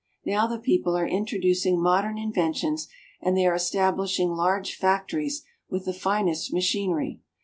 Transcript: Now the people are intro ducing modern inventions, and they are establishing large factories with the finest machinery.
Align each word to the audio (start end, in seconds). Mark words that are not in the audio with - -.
Now 0.25 0.47
the 0.47 0.57
people 0.57 0.97
are 0.97 1.05
intro 1.05 1.37
ducing 1.37 1.77
modern 1.79 2.17
inventions, 2.17 2.87
and 3.21 3.37
they 3.37 3.45
are 3.45 3.53
establishing 3.53 4.31
large 4.31 4.73
factories 4.73 5.43
with 5.69 5.85
the 5.85 5.93
finest 5.93 6.51
machinery. 6.51 7.21